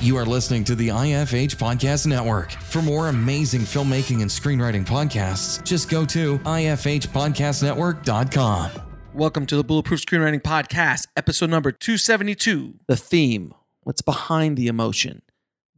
[0.00, 2.52] You are listening to the IFH Podcast Network.
[2.52, 8.70] For more amazing filmmaking and screenwriting podcasts, just go to ifhpodcastnetwork.com.
[9.12, 12.74] Welcome to the Bulletproof Screenwriting Podcast, episode number 272.
[12.86, 13.52] The theme,
[13.82, 15.22] what's behind the emotion,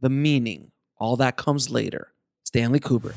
[0.01, 2.13] the meaning, all that comes later.
[2.43, 3.15] Stanley Kubrick.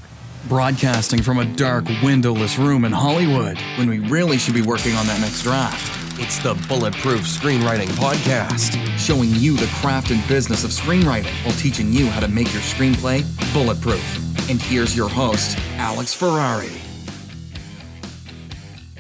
[0.48, 5.07] Broadcasting from a dark, windowless room in Hollywood when we really should be working on
[5.09, 6.04] that next draft.
[6.17, 11.93] It's the Bulletproof Screenwriting Podcast, showing you the craft and business of screenwriting while teaching
[11.93, 14.49] you how to make your screenplay bulletproof.
[14.49, 16.71] And here's your host, Alex Ferrari.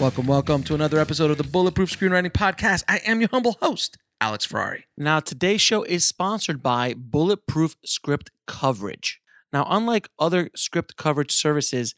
[0.00, 2.82] Welcome, welcome to another episode of the Bulletproof Screenwriting Podcast.
[2.88, 4.86] I am your humble host, Alex Ferrari.
[4.98, 9.20] Now, today's show is sponsored by Bulletproof Script Coverage.
[9.52, 11.94] Now, unlike other script coverage services,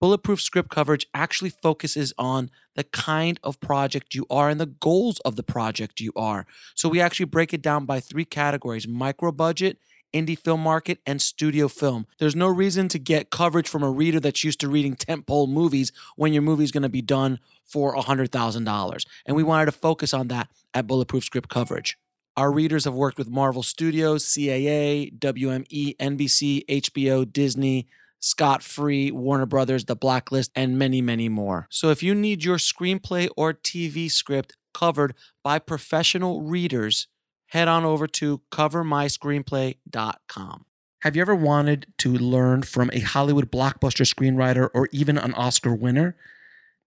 [0.00, 5.20] Bulletproof Script Coverage actually focuses on the kind of project you are and the goals
[5.20, 6.46] of the project you are.
[6.74, 9.78] So we actually break it down by three categories micro budget,
[10.12, 12.06] indie film market, and studio film.
[12.18, 15.92] There's no reason to get coverage from a reader that's used to reading tentpole movies
[16.16, 19.06] when your movie is going to be done for $100,000.
[19.24, 21.98] And we wanted to focus on that at Bulletproof Script Coverage.
[22.36, 27.88] Our readers have worked with Marvel Studios, CAA, WME, NBC, HBO, Disney,
[28.26, 31.68] Scott Free, Warner Brothers, The Blacklist, and many, many more.
[31.70, 37.06] So if you need your screenplay or TV script covered by professional readers,
[37.46, 40.64] head on over to covermyscreenplay.com.
[41.02, 45.72] Have you ever wanted to learn from a Hollywood blockbuster screenwriter or even an Oscar
[45.72, 46.16] winner?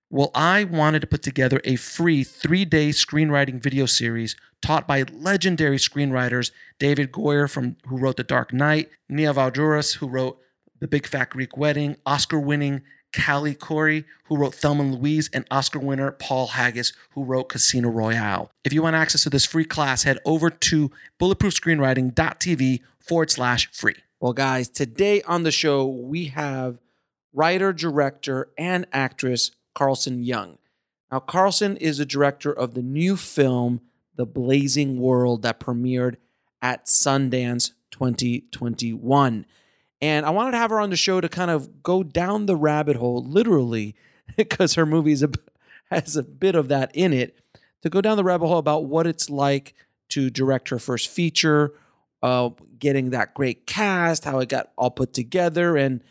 [0.09, 5.03] Well, I wanted to put together a free three day screenwriting video series taught by
[5.03, 10.37] legendary screenwriters David Goyer, from, who wrote The Dark Knight, Nia Vardalos, who wrote
[10.79, 12.81] The Big Fat Greek Wedding, Oscar winning
[13.13, 17.89] Callie Khouri, who wrote Thelma and Louise, and Oscar winner Paul Haggis, who wrote Casino
[17.89, 18.51] Royale.
[18.63, 23.95] If you want access to this free class, head over to bulletproofscreenwriting.tv forward slash free.
[24.19, 26.79] Well, guys, today on the show, we have
[27.33, 30.57] writer, director, and actress Carlson Young.
[31.11, 33.81] Now, Carlson is the director of the new film,
[34.15, 36.17] The Blazing World, that premiered
[36.61, 39.45] at Sundance 2021.
[40.01, 42.55] And I wanted to have her on the show to kind of go down the
[42.55, 43.95] rabbit hole, literally,
[44.37, 45.29] because her movie a,
[45.93, 47.37] has a bit of that in it,
[47.81, 49.73] to go down the rabbit hole about what it's like
[50.09, 51.73] to direct her first feature,
[52.23, 56.01] uh, getting that great cast, how it got all put together, and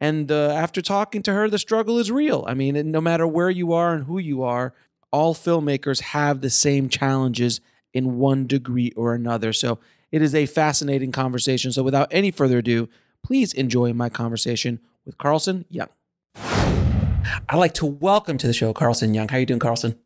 [0.00, 2.44] and uh, after talking to her, the struggle is real.
[2.48, 4.72] I mean, no matter where you are and who you are,
[5.12, 7.60] all filmmakers have the same challenges
[7.92, 9.52] in one degree or another.
[9.52, 9.78] So
[10.10, 11.70] it is a fascinating conversation.
[11.70, 12.88] So without any further ado,
[13.24, 15.88] please enjoy my conversation with Carlson Young.
[16.36, 19.28] I'd like to welcome to the show Carlson Young.
[19.28, 19.98] How are you doing, Carlson?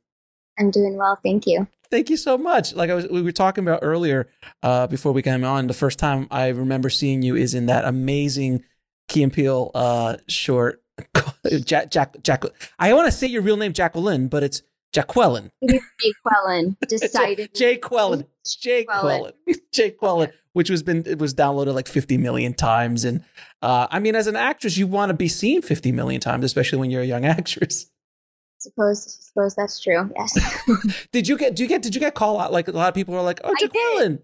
[0.58, 1.66] I'm doing well, thank you.
[1.91, 2.75] Thank you so much.
[2.75, 4.28] Like I was, we were talking about earlier
[4.62, 5.66] uh, before we came on.
[5.66, 8.64] The first time I remember seeing you is in that amazing
[9.08, 10.82] Key and Peele uh, short.
[11.64, 12.44] Jack, Jack, Jack.
[12.78, 14.62] I want to say your real name, Jacqueline, but it's
[14.94, 15.50] Jaqueline.
[15.69, 15.82] Jake
[16.25, 17.54] Quellen decided.
[17.54, 18.26] Jay Quellen.
[18.60, 19.32] Jay Quellen.
[19.72, 20.32] Jay Quellen.
[20.54, 23.22] Which was been it was downloaded like 50 million times, and
[23.60, 26.78] uh, I mean, as an actress, you want to be seen 50 million times, especially
[26.78, 27.87] when you're a young actress.
[28.64, 30.10] Suppose, suppose that's true.
[30.16, 31.06] Yes.
[31.12, 31.54] did you get?
[31.54, 31.82] Do you get?
[31.82, 32.50] Did you get call out?
[32.50, 34.20] Like a lot of people are like, "Oh, Jaqueline."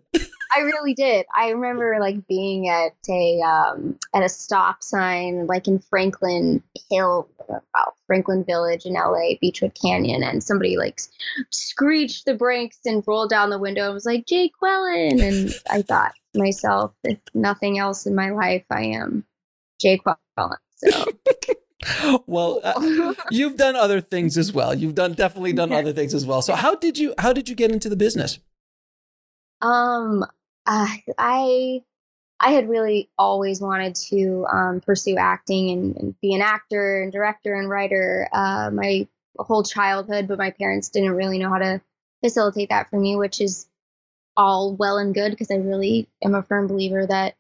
[0.57, 1.27] I really did.
[1.35, 7.29] I remember like being at a um, at a stop sign, like in Franklin Hill,
[7.49, 11.03] well, Franklin Village in LA, Beachwood Canyon, and somebody like
[11.51, 15.83] screeched the brakes and rolled down the window and was like, "Jake Quellen," and I
[15.83, 19.27] thought to myself, if nothing else in my life, I am
[19.79, 20.57] Jake Quellen.
[20.77, 21.05] So.
[22.27, 24.75] well uh, you've done other things as well.
[24.75, 26.43] You've done definitely done other things as well.
[26.43, 28.39] So how did you how did you get into the business?
[29.61, 30.25] Um
[30.67, 30.89] uh,
[31.19, 31.83] I
[32.41, 37.13] I had really always wanted to um, pursue acting and, and, be an actor and
[37.13, 39.07] director and writer uh, my
[39.39, 41.83] whole childhood, but my parents didn't really know how to
[42.23, 43.69] facilitate that for me, which is
[44.37, 47.35] all well and good because I really am a firm believer that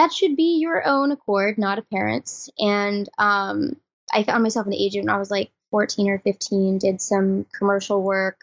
[0.00, 2.48] that should be your own accord, not a parent's.
[2.58, 3.76] And um,
[4.10, 8.02] I found myself an agent when I was like 14 or 15, did some commercial
[8.02, 8.40] work,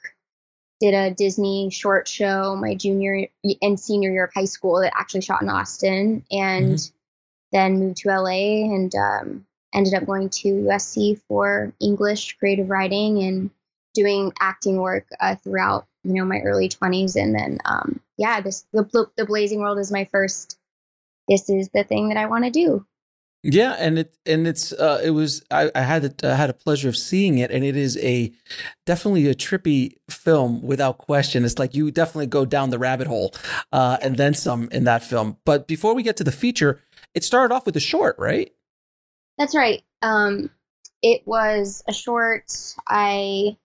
[0.79, 3.27] did a Disney short show my junior
[3.59, 6.95] and senior year of high school that actually shot in Austin, and mm-hmm.
[7.51, 13.23] then moved to LA and um, ended up going to USC for English creative writing
[13.23, 13.49] and
[13.95, 18.67] doing acting work uh, throughout you know my early 20s, and then um, yeah, this
[18.73, 20.56] the, the Blazing World is my first.
[21.27, 22.85] This is the thing that I want to do.
[23.43, 26.89] Yeah, and it and it's uh, it was I, I had I had a pleasure
[26.89, 28.33] of seeing it, and it is a
[28.85, 31.45] definitely a trippy film without question.
[31.45, 33.33] It's like you definitely go down the rabbit hole,
[33.71, 35.37] uh, and then some in that film.
[35.45, 36.81] But before we get to the feature,
[37.13, 38.51] it started off with a short, right?
[39.37, 39.83] That's right.
[40.01, 40.49] Um,
[41.01, 42.51] it was a short.
[42.87, 43.55] I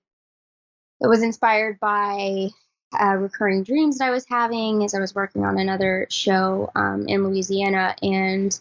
[1.00, 2.50] it was inspired by
[2.98, 7.06] uh, recurring dreams that I was having as I was working on another show um,
[7.08, 8.58] in Louisiana, and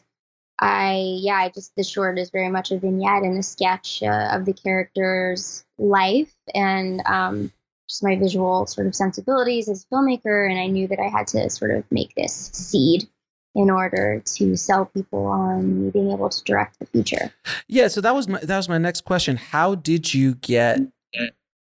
[0.60, 4.30] I yeah, I just the short is very much a vignette and a sketch uh,
[4.32, 7.52] of the character's life and um,
[7.90, 11.28] just my visual sort of sensibilities as a filmmaker, and I knew that I had
[11.28, 13.08] to sort of make this seed
[13.54, 17.34] in order to sell people on me being able to direct the feature.
[17.68, 19.38] Yeah, so that was my that was my next question.
[19.38, 20.80] How did you get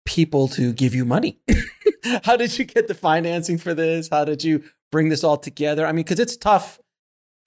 [0.06, 1.40] people to give you money?
[2.24, 4.10] How did you get the financing for this?
[4.10, 5.86] How did you bring this all together?
[5.86, 6.80] I mean, because it's tough.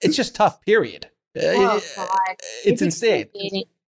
[0.01, 0.61] It's just tough.
[0.61, 1.09] Period.
[1.39, 2.09] Oh, God.
[2.63, 3.27] It's, it's insane.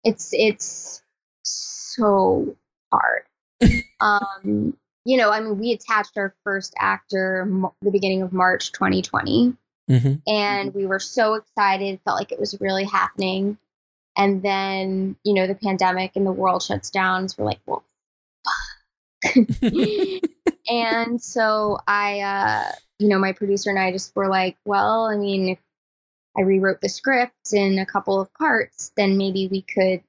[0.03, 1.03] It's it's
[1.43, 2.55] so
[2.91, 3.23] hard.
[3.99, 7.49] um, you know, I mean, we attached our first actor
[7.81, 9.55] the beginning of March 2020,
[9.89, 10.13] mm-hmm.
[10.27, 11.99] and we were so excited.
[12.05, 13.57] Felt like it was really happening.
[14.17, 17.29] And then, you know, the pandemic and the world shuts down.
[17.29, 17.83] So we're like, well,
[20.67, 25.15] and so I, uh, you know, my producer and I just were like, well, I
[25.15, 25.59] mean, if
[26.37, 30.03] I rewrote the script in a couple of parts, then maybe we could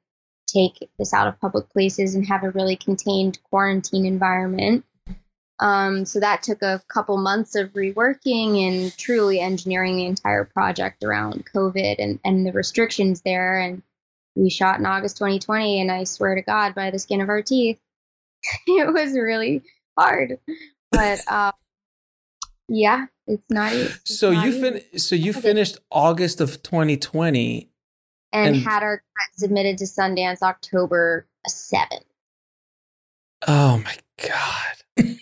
[0.46, 4.84] take this out of public places and have a really contained quarantine environment.
[5.60, 11.02] Um, so that took a couple months of reworking and truly engineering the entire project
[11.02, 13.58] around COVID and, and the restrictions there.
[13.58, 13.82] And
[14.36, 17.42] we shot in August 2020, and I swear to God, by the skin of our
[17.42, 17.80] teeth,
[18.66, 19.64] it was really
[19.98, 20.38] hard.
[20.92, 21.52] But uh,
[22.68, 23.72] yeah, it's not.
[23.72, 27.70] It's so not you fin- So you finished August of 2020,
[28.32, 29.02] and, and had our
[29.36, 32.04] submitted to Sundance October 7th.
[33.46, 33.96] Oh my
[34.98, 35.14] god,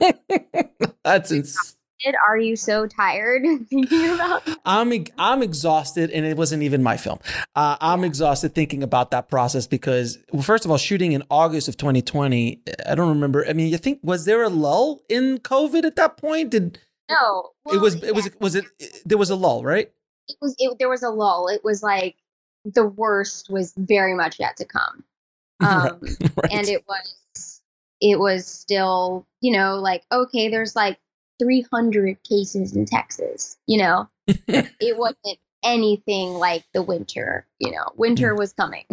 [1.04, 1.77] that's insane
[2.26, 4.58] are you so tired thinking about that?
[4.64, 7.18] I'm I'm exhausted and it wasn't even my film.
[7.54, 11.68] Uh, I'm exhausted thinking about that process because well, first of all shooting in August
[11.68, 13.46] of 2020, I don't remember.
[13.48, 16.50] I mean, you think was there a lull in COVID at that point?
[16.50, 16.78] Did
[17.08, 17.50] No.
[17.64, 18.12] Well, it was it yeah.
[18.12, 18.66] was was it
[19.04, 19.90] there was a lull, right?
[20.28, 21.48] It was it, there was a lull.
[21.48, 22.16] It was like
[22.64, 25.04] the worst was very much yet to come.
[25.60, 26.52] Um, right.
[26.52, 27.60] and it was
[28.00, 31.00] it was still, you know, like okay, there's like
[31.38, 33.56] 300 cases in Texas.
[33.66, 37.46] You know, it wasn't anything like the winter.
[37.58, 38.38] You know, winter mm.
[38.38, 38.84] was coming.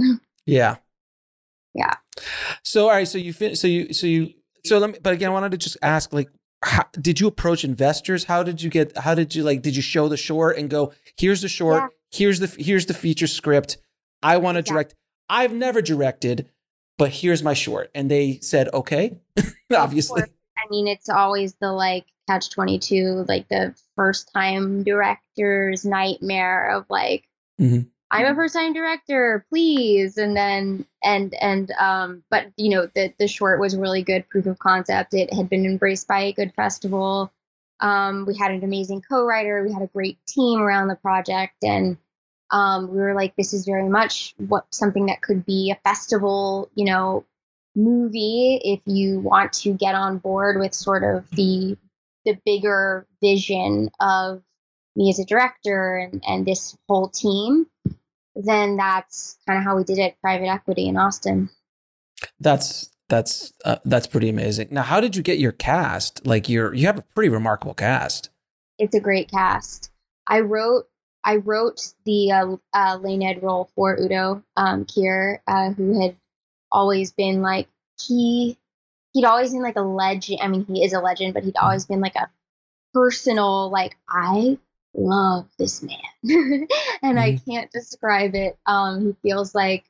[0.45, 0.75] Yeah.
[1.73, 1.93] Yeah.
[2.63, 4.33] So all right, so you fin- so you so you
[4.63, 6.29] so let me but again I wanted to just ask like
[6.63, 8.23] how, did you approach investors?
[8.23, 10.93] How did you get how did you like did you show the short and go
[11.17, 11.87] here's the short, yeah.
[12.17, 13.77] here's the here's the feature script.
[14.23, 14.95] I want to direct.
[15.29, 16.49] I've never directed,
[16.97, 17.91] but here's my short.
[17.93, 19.19] And they said okay.
[19.75, 20.23] Obviously.
[20.23, 26.85] I mean, it's always the like catch 22 like the first time director's nightmare of
[26.89, 27.27] like
[27.59, 27.81] mm-hmm.
[28.11, 33.13] i'm a first time director please and then and and um but you know the
[33.19, 35.13] the short was really good proof of concept.
[35.13, 37.31] It had been embraced by a good festival.
[37.79, 39.63] Um we had an amazing co-writer.
[39.63, 41.97] We had a great team around the project and
[42.51, 46.69] um we were like this is very much what something that could be a festival
[46.75, 47.25] you know
[47.75, 51.77] movie if you want to get on board with sort of the
[52.25, 54.41] the bigger vision of
[54.95, 57.67] me as a director and, and this whole team,
[58.35, 61.49] then that's kind of how we did it private equity in Austin.
[62.39, 64.69] That's that's uh, that's pretty amazing.
[64.71, 66.25] Now, how did you get your cast?
[66.25, 68.29] Like you're you have a pretty remarkable cast.
[68.79, 69.91] It's a great cast.
[70.27, 70.87] I wrote
[71.23, 76.15] I wrote the uh, uh, Lained role for Udo um, Kier, uh, who had
[76.71, 77.67] always been like
[77.99, 78.57] he
[79.15, 80.41] he'd always been like a legend.
[80.41, 82.29] I mean, he is a legend, but he'd always been like a
[82.93, 84.59] personal, like, I
[84.93, 85.97] love this man.
[86.23, 87.17] and mm-hmm.
[87.17, 88.59] I can't describe it.
[88.65, 89.85] Um, he feels like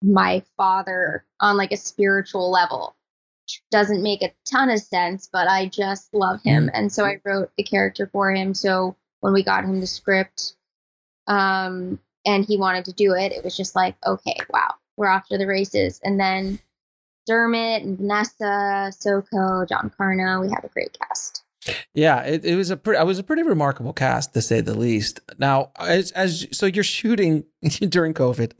[0.00, 2.94] my father on like a spiritual level.
[3.72, 6.66] Doesn't make a ton of sense, but I just love him.
[6.66, 6.76] Mm-hmm.
[6.76, 8.54] And so I wrote the character for him.
[8.54, 10.54] So when we got him the script,
[11.26, 15.26] um, and he wanted to do it, it was just like, okay, wow, we're off
[15.28, 16.00] to the races.
[16.04, 16.60] And then
[17.26, 20.40] Dermot and Vanessa, Soko, John Karna.
[20.40, 21.44] We had a great cast.
[21.94, 24.76] Yeah, it, it was a pretty, it was a pretty remarkable cast to say the
[24.76, 25.20] least.
[25.38, 28.52] Now, as, as so you're shooting during COVID,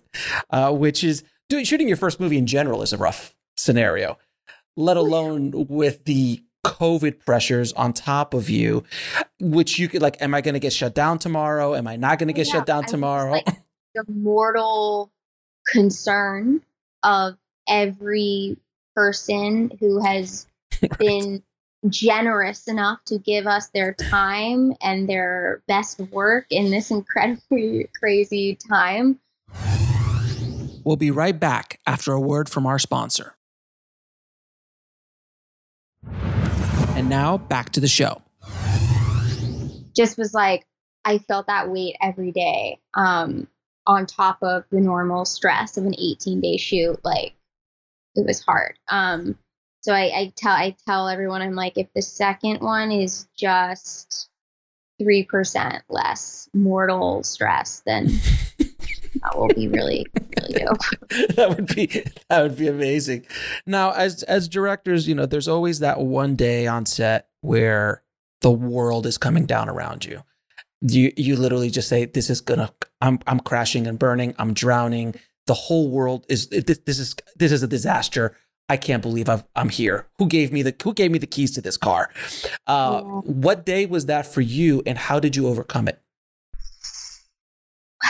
[0.51, 4.19] uh, which is doing shooting your first movie in general is a rough scenario,
[4.77, 8.85] let alone with the COVID pressures on top of you,
[9.41, 11.75] which you could like, am I going to get shut down tomorrow?
[11.75, 13.33] Am I not going to get yeah, shut down tomorrow?
[13.33, 13.47] Like,
[13.95, 15.11] the mortal
[15.73, 16.63] concern
[17.03, 17.37] of
[17.69, 18.57] every
[18.95, 20.47] person who has
[20.83, 20.99] Right.
[20.99, 21.43] been
[21.89, 28.57] generous enough to give us their time and their best work in this incredibly crazy
[28.69, 29.19] time.
[30.85, 33.37] We'll be right back after a word from our sponsor.
[36.95, 38.23] And now back to the show.
[39.95, 40.67] Just was like,
[41.05, 43.47] I felt that weight every day um,
[43.87, 46.99] on top of the normal stress of an 18 day shoot.
[47.05, 47.35] Like,
[48.15, 48.79] it was hard.
[48.89, 49.37] Um,
[49.81, 54.29] so I, I tell I tell everyone I'm like, if the second one is just
[55.01, 58.07] three percent less mortal stress, then
[58.59, 60.07] that will be really
[60.39, 60.79] really dope.
[61.37, 61.87] that would be
[62.29, 63.27] that would be amazing.
[63.67, 68.03] Now, as as directors, you know, there's always that one day on set where
[68.41, 70.23] the world is coming down around you.
[70.81, 72.73] You you literally just say, "This is gonna.
[73.01, 74.35] I'm I'm crashing and burning.
[74.39, 75.15] I'm drowning.
[75.47, 78.37] The whole world is this, this is this is a disaster.
[78.69, 80.07] I can't believe I've, I'm here.
[80.19, 82.11] Who gave me the Who gave me the keys to this car?
[82.67, 83.21] Uh, Yeah.
[83.25, 86.01] What day was that for you, and how did you overcome it?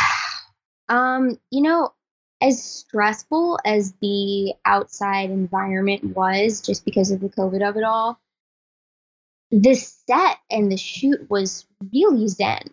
[0.88, 1.94] Um, you know,
[2.42, 8.20] as stressful as the outside environment was, just because of the COVID of it all,
[9.50, 12.68] the set and the shoot was really zen.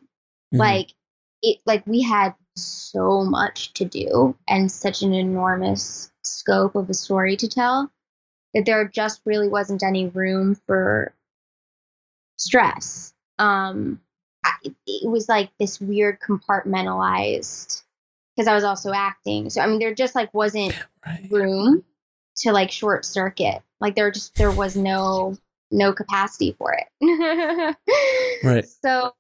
[0.53, 0.59] Mhm.
[0.59, 0.93] Like
[1.41, 6.93] it, like we had so much to do and such an enormous scope of a
[6.93, 7.91] story to tell
[8.53, 11.13] that there just really wasn't any room for
[12.37, 13.13] stress.
[13.37, 14.01] Um,
[14.63, 17.83] it- it was like this weird compartmentalized
[18.35, 19.49] because I was also acting.
[19.49, 20.73] So I mean, there just like wasn't
[21.05, 21.27] right.
[21.29, 21.83] room
[22.37, 23.61] to like short circuit.
[23.79, 25.37] Like there just there was no
[25.71, 27.75] no capacity for it.
[28.43, 28.65] Right.
[28.65, 29.13] So,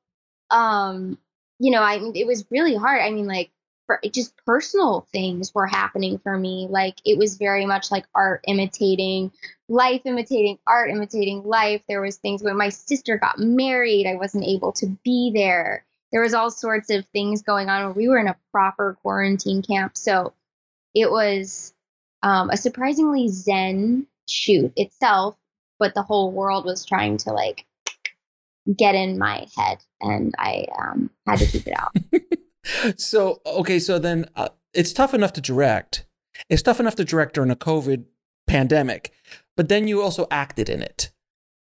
[0.49, 1.17] um,
[1.59, 3.01] you know, I mean, it was really hard.
[3.01, 3.51] I mean, like
[3.89, 6.67] for just personal things were happening for me.
[6.69, 9.31] Like it was very much like art imitating
[9.67, 11.81] life, imitating art, imitating life.
[11.87, 15.85] There was things when my sister got married, I wasn't able to be there.
[16.11, 17.95] There was all sorts of things going on.
[17.95, 20.33] We were in a proper quarantine camp, so
[20.93, 21.73] it was
[22.21, 25.35] um, a surprisingly zen shoot itself,
[25.79, 27.65] but the whole world was trying to like
[28.77, 31.95] get in my head, and I um, had to keep it out.
[32.99, 36.05] so okay, so then uh, it's tough enough to direct.
[36.49, 38.05] It's tough enough to direct during a COVID
[38.47, 39.11] pandemic,
[39.57, 41.11] but then you also acted in it.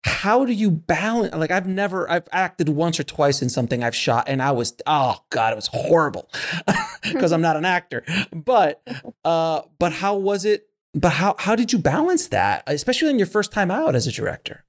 [0.05, 1.35] How do you balance?
[1.35, 4.75] Like I've never, I've acted once or twice in something I've shot, and I was,
[4.85, 6.29] oh god, it was horrible
[7.03, 8.03] because I'm not an actor.
[8.31, 8.81] But,
[9.25, 10.67] uh, but how was it?
[10.93, 14.11] But how how did you balance that, especially in your first time out as a
[14.11, 14.63] director?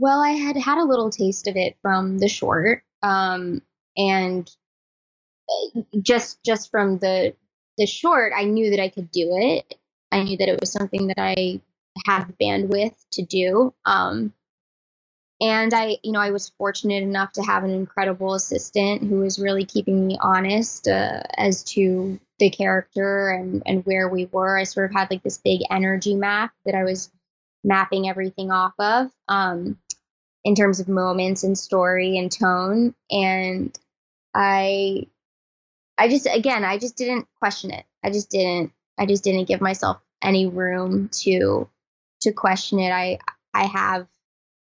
[0.00, 3.60] Well, I had had a little taste of it from the short, um,
[3.98, 4.50] and
[5.50, 7.34] uh, just just from the
[7.76, 9.74] the short, I knew that I could do it.
[10.10, 11.60] I knew that it was something that I
[12.06, 13.74] had bandwidth to do.
[13.84, 14.32] Um,
[15.38, 19.38] and I, you know, I was fortunate enough to have an incredible assistant who was
[19.38, 24.56] really keeping me honest uh, as to the character and and where we were.
[24.56, 27.10] I sort of had like this big energy map that I was
[27.62, 29.78] mapping everything off of um,
[30.44, 32.94] in terms of moments and story and tone.
[33.10, 33.76] And
[34.34, 35.06] I,
[35.98, 37.84] I just again, I just didn't question it.
[38.02, 38.72] I just didn't.
[38.98, 41.68] I just didn't give myself any room to
[42.22, 42.90] to question it.
[42.90, 43.18] I
[43.52, 44.06] I have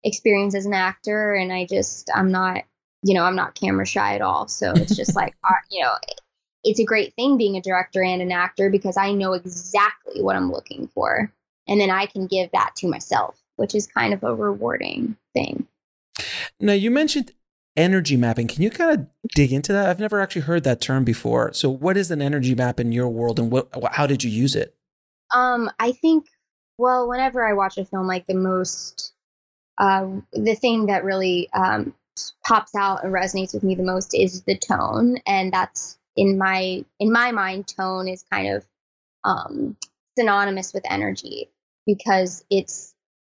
[0.03, 2.63] experience as an actor, and I just I'm not
[3.03, 4.47] you know I'm not camera shy at all.
[4.47, 5.36] So it's just like
[5.69, 5.93] you know
[6.63, 10.36] it's a great thing being a director and an actor because I know exactly what
[10.36, 11.31] I'm looking for,
[11.67, 15.68] and then I can give that to myself, which is kind of a rewarding thing.
[16.60, 17.34] Now you mentioned
[17.78, 18.48] energy mapping.
[18.48, 19.88] Can you kind of dig into that?
[19.88, 21.54] I've never actually heard that term before.
[21.54, 23.70] So, what is an energy map in your world, and what?
[23.92, 24.76] How did you use it?
[25.34, 26.28] Um, I think,
[26.78, 29.14] well, whenever I watch a film, like the most,
[29.78, 31.94] uh, the thing that really um,
[32.46, 36.84] pops out and resonates with me the most is the tone, and that's in my
[37.00, 38.66] in my mind, tone is kind of
[39.24, 39.78] um,
[40.18, 41.50] synonymous with energy
[41.86, 42.94] because it's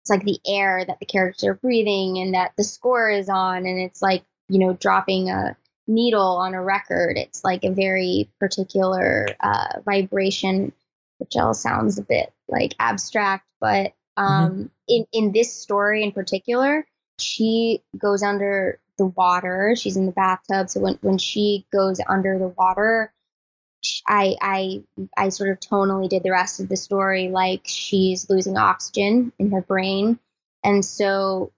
[0.08, 3.66] it's like the air that the characters are breathing and that the score is on,
[3.66, 7.18] and it's like you know dropping a needle on a record.
[7.18, 10.72] It's like a very particular uh, vibration
[11.18, 16.88] which all sounds a bit like abstract, but um, in in this story in particular,
[17.20, 19.76] she goes under the water.
[19.76, 23.12] She's in the bathtub, so when when she goes under the water,
[24.08, 24.84] I I
[25.18, 29.52] I sort of tonally did the rest of the story like she's losing oxygen in
[29.52, 30.20] her brain,
[30.64, 31.52] and so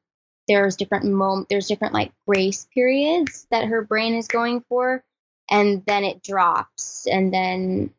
[0.50, 5.03] there's different mom there's different like grace periods that her brain is going for
[5.50, 7.07] and then it drops.
[7.07, 7.91] And then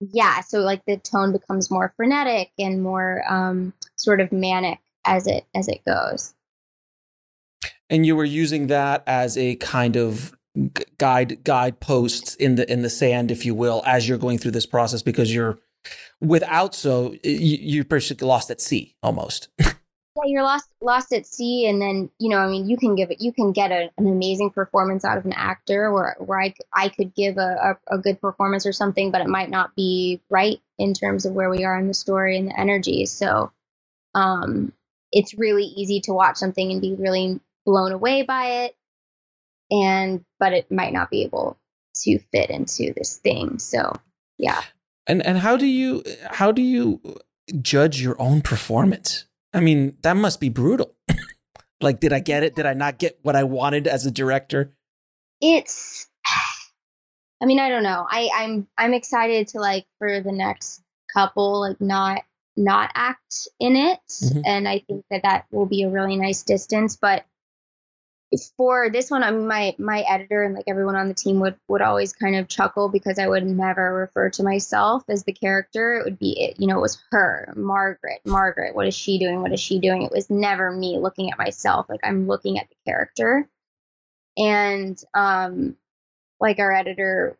[0.00, 5.26] yeah so like the tone becomes more frenetic and more um, sort of manic as
[5.26, 6.34] it as it goes.
[7.90, 10.33] And you were using that as a kind of
[10.98, 14.66] guide guideposts in the in the sand if you will as you're going through this
[14.66, 15.58] process because you're
[16.20, 19.48] without so you, you're basically lost at sea almost.
[19.58, 19.72] Yeah
[20.26, 23.20] you're lost lost at sea and then you know i mean you can give it
[23.20, 26.88] you can get a, an amazing performance out of an actor where where i, I
[26.88, 30.60] could give a, a, a, good performance or something but it might not be right
[30.78, 33.06] in terms of where we are in the story and the energy.
[33.06, 33.52] So
[34.14, 34.72] um
[35.12, 38.76] it's really easy to watch something and be really blown away by it
[39.82, 41.58] and but it might not be able
[41.94, 43.92] to fit into this thing so
[44.38, 44.62] yeah
[45.06, 47.00] and and how do you how do you
[47.60, 50.94] judge your own performance I mean, that must be brutal.
[51.80, 52.56] like, did I get it?
[52.56, 54.74] Did I not get what I wanted as a director?
[55.40, 56.08] It's
[57.42, 58.06] I mean, I don't know.
[58.08, 60.82] I, I'm I'm excited to like for the next
[61.14, 62.22] couple, like not
[62.56, 64.00] not act in it.
[64.10, 64.40] Mm-hmm.
[64.44, 66.96] And I think that that will be a really nice distance.
[66.96, 67.24] But
[68.56, 71.56] for this one, I mean, my my editor and like everyone on the team would
[71.68, 75.96] would always kind of chuckle because I would never refer to myself as the character.
[75.96, 78.74] It would be it, you know, it was her, Margaret, Margaret.
[78.74, 79.42] What is she doing?
[79.42, 80.02] What is she doing?
[80.02, 81.86] It was never me looking at myself.
[81.88, 83.48] Like I'm looking at the character,
[84.36, 85.76] and um,
[86.40, 87.38] like our editor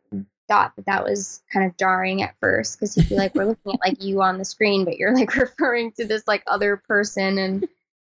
[0.48, 3.74] thought that that was kind of jarring at first because he'd be like, "We're looking
[3.74, 7.38] at like you on the screen, but you're like referring to this like other person,"
[7.38, 7.68] and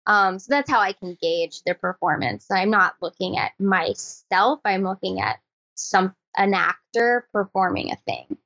[0.07, 2.47] um, so that's how I can gauge their performance.
[2.51, 4.61] I'm not looking at myself.
[4.65, 5.41] I'm looking at
[5.75, 8.37] some an actor performing a thing.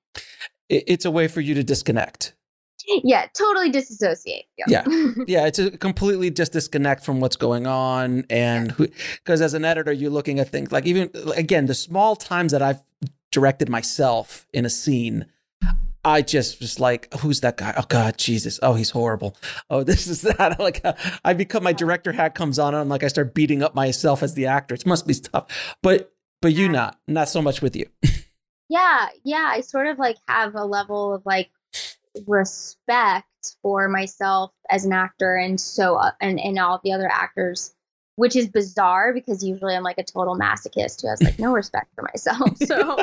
[0.68, 2.32] It's a way for you to disconnect.
[2.87, 4.44] Yeah, totally disassociate.
[4.56, 4.84] Yeah.
[4.87, 8.25] Yeah, yeah it's a completely just disconnect from what's going on.
[8.28, 12.52] And because as an editor, you're looking at things like even, again, the small times
[12.52, 12.82] that I've
[13.30, 15.26] directed myself in a scene,
[16.04, 17.75] I just was like, who's that guy?
[17.76, 18.61] Oh God, Jesus!
[18.62, 19.37] Oh, he's horrible.
[19.70, 20.58] Oh, this is that.
[20.58, 20.84] Like,
[21.25, 24.23] I become my director hat comes on, and I'm like, I start beating up myself
[24.23, 24.75] as the actor.
[24.75, 27.87] It must be tough, but but you not not so much with you.
[28.68, 29.48] yeah, yeah.
[29.50, 31.50] I sort of like have a level of like
[32.26, 33.26] respect
[33.62, 37.74] for myself as an actor, and so uh, and and all the other actors
[38.16, 41.88] which is bizarre because usually I'm like a total masochist who has like no respect
[41.94, 42.50] for myself.
[42.64, 42.96] So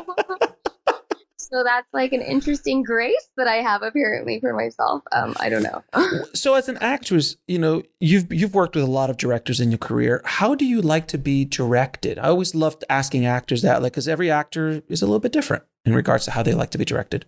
[1.52, 5.04] so that's like an interesting grace that I have apparently for myself.
[5.12, 5.84] Um, I don't know.
[6.34, 9.70] so as an actress, you know, you've you've worked with a lot of directors in
[9.70, 10.22] your career.
[10.24, 12.18] How do you like to be directed?
[12.20, 15.64] I always loved asking actors that, like, because every actor is a little bit different
[15.84, 17.26] in regards to how they like to be directed.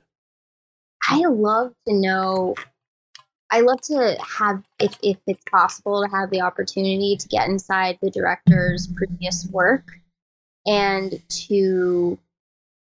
[1.09, 2.55] I love to know.
[3.51, 7.99] I love to have, if if it's possible, to have the opportunity to get inside
[8.01, 9.91] the director's previous work
[10.65, 12.17] and to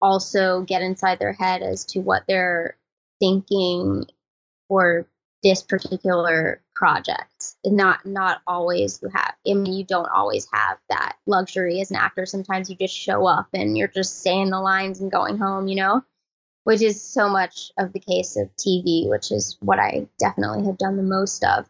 [0.02, 2.76] also get inside their head as to what they're
[3.20, 4.06] thinking
[4.68, 5.06] for
[5.42, 7.54] this particular project.
[7.64, 9.34] Not not always you have.
[9.46, 12.26] I mean, you don't always have that luxury as an actor.
[12.26, 15.68] Sometimes you just show up and you're just saying the lines and going home.
[15.68, 16.04] You know,
[16.64, 20.78] which is so much of the case of TV, which is what I definitely have
[20.78, 21.68] done the most of.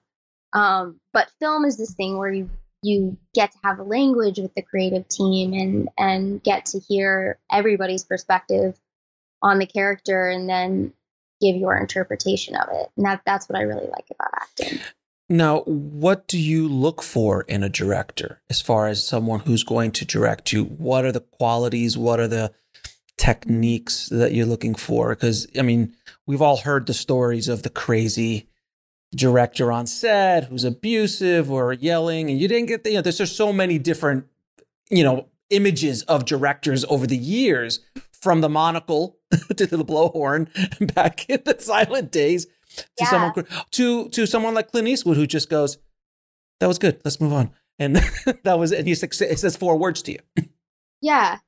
[0.52, 2.50] Um, but film is this thing where you
[2.82, 7.38] you get to have a language with the creative team and and get to hear
[7.50, 8.78] everybody's perspective
[9.42, 10.92] on the character and then
[11.40, 12.90] give your interpretation of it.
[12.96, 14.78] And that that's what I really like about acting.
[15.28, 19.92] Now, what do you look for in a director as far as someone who's going
[19.92, 20.64] to direct you?
[20.64, 21.96] What are the qualities?
[21.96, 22.52] What are the
[23.16, 25.10] techniques that you're looking for?
[25.10, 25.94] Because, I mean,
[26.26, 28.49] we've all heard the stories of the crazy
[29.14, 33.18] director on set who's abusive or yelling, and you didn't get the, you know, there's
[33.18, 34.26] just so many different,
[34.90, 37.80] you know, images of directors over the years
[38.12, 39.18] from the monocle
[39.56, 40.48] to the blowhorn
[40.94, 42.46] back in the silent days
[42.76, 43.06] to yeah.
[43.10, 45.78] someone to to someone like Clint Eastwood who just goes,
[46.60, 47.00] "That was good.
[47.04, 47.96] Let's move on." And
[48.44, 50.18] that was and he says four words to you.
[51.00, 51.38] Yeah,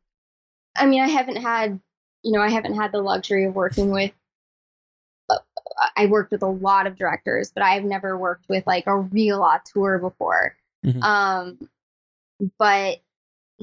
[0.76, 1.80] I mean, I haven't had
[2.22, 4.12] you know I haven't had the luxury of working with
[5.96, 9.42] I worked with a lot of directors, but I've never worked with like a real
[9.42, 10.56] auteur before.
[10.84, 11.02] Mm-hmm.
[11.02, 11.68] Um,
[12.58, 12.98] but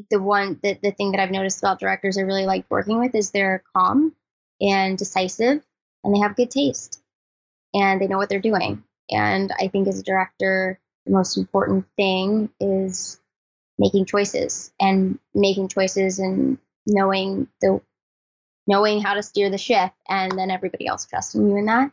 [0.09, 3.15] the one the, the thing that I've noticed about directors I really like working with
[3.15, 4.15] is they're calm
[4.61, 5.61] and decisive
[6.03, 7.01] and they have good taste
[7.73, 8.83] and they know what they're doing.
[9.09, 13.19] And I think as a director, the most important thing is
[13.77, 17.81] making choices and making choices and knowing the
[18.69, 21.91] knowing how to steer the ship and then everybody else trusting you in that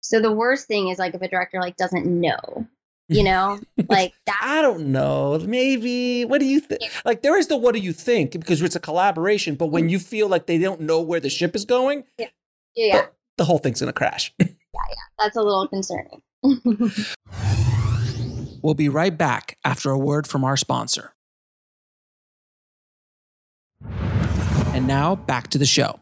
[0.00, 2.66] so the worst thing is like if a director like doesn't know
[3.08, 4.40] You know, like that.
[4.42, 5.38] I don't know.
[5.38, 6.24] Maybe.
[6.24, 6.82] What do you think?
[7.04, 9.90] Like there is the what do you think because it's a collaboration, but when mm-hmm.
[9.90, 12.26] you feel like they don't know where the ship is going, yeah,
[12.74, 13.02] yeah.
[13.02, 14.34] The, the whole thing's gonna crash.
[14.40, 15.04] yeah, yeah.
[15.20, 16.20] That's a little concerning.
[18.62, 21.12] we'll be right back after a word from our sponsor.
[24.76, 26.00] And now back to the show.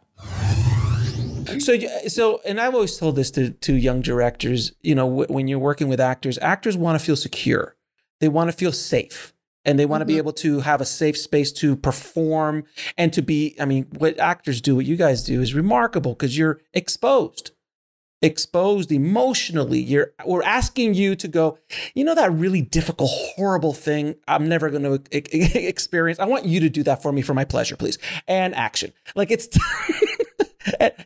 [1.61, 4.73] So, so, and I've always told this to to young directors.
[4.83, 7.77] You know, w- when you're working with actors, actors want to feel secure.
[8.19, 9.33] They want to feel safe,
[9.65, 10.15] and they want to mm-hmm.
[10.15, 12.65] be able to have a safe space to perform
[12.99, 13.55] and to be.
[13.61, 17.53] I mean, what actors do, what you guys do, is remarkable because you're exposed,
[18.25, 19.81] exposed emotionally.
[19.81, 21.59] You're we're asking you to go.
[21.95, 26.19] You know that really difficult, horrible thing I'm never going to experience.
[26.19, 27.99] I want you to do that for me for my pleasure, please.
[28.27, 29.49] And action, like it's.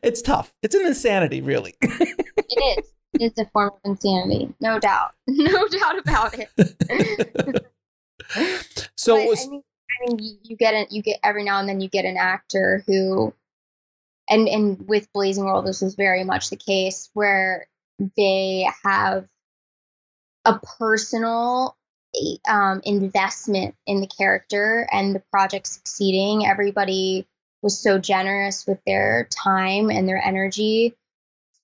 [0.02, 0.54] it's tough.
[0.62, 1.74] It's an insanity, really.
[1.82, 2.92] it is.
[3.14, 6.50] It's a form of insanity, no doubt, no doubt about it.
[8.96, 10.92] so, but, was, I mean, I mean, you get it.
[10.92, 13.32] You get every now and then you get an actor who,
[14.28, 17.66] and and with Blazing World, this was very much the case where
[18.16, 19.26] they have
[20.44, 21.76] a personal
[22.48, 26.46] um, investment in the character and the project succeeding.
[26.46, 27.26] Everybody
[27.62, 30.94] was so generous with their time and their energy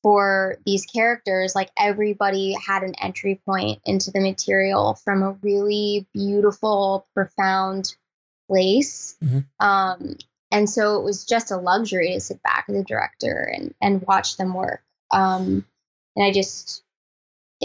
[0.03, 6.07] for these characters like everybody had an entry point into the material from a really
[6.13, 7.97] beautiful profound
[8.47, 9.39] place mm-hmm.
[9.67, 10.17] um,
[10.55, 14.03] and so it was just a luxury to sit back as a director and and
[14.03, 15.67] watch them work um,
[16.17, 16.83] and i just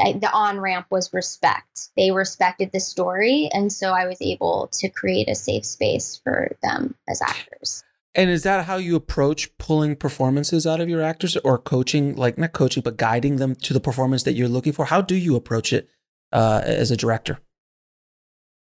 [0.01, 4.69] I, the on ramp was respect they respected the story and so i was able
[4.73, 7.83] to create a safe space for them as actors
[8.15, 12.39] and is that how you approach pulling performances out of your actors or coaching, like
[12.39, 14.85] not coaching, but guiding them to the performance that you're looking for?
[14.85, 15.87] How do you approach it
[16.33, 17.39] uh, as a director?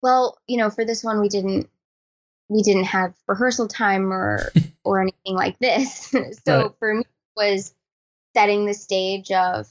[0.03, 1.67] Well, you know, for this one, we didn't
[2.49, 4.51] we didn't have rehearsal time or
[4.83, 6.07] or anything like this.
[6.47, 6.71] so right.
[6.79, 7.03] for me,
[7.37, 7.73] was
[8.35, 9.67] setting the stage of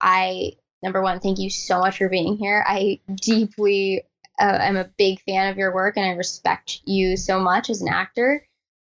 [0.00, 2.64] I number one, thank you so much for being here.
[2.66, 4.02] I deeply
[4.40, 7.82] uh, am a big fan of your work and I respect you so much as
[7.82, 8.44] an actor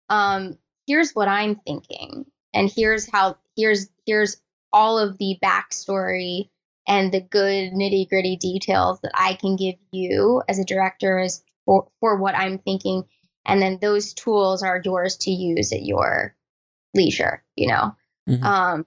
[0.09, 4.37] um, here's what I'm thinking, and here's how here's here's
[4.71, 6.49] all of the backstory
[6.87, 11.43] and the good nitty gritty details that I can give you as a director as
[11.65, 13.05] for, for what I'm thinking.
[13.45, 16.35] And then those tools are yours to use at your
[16.93, 17.95] leisure, you know.
[18.27, 18.43] Mm-hmm.
[18.43, 18.85] Um,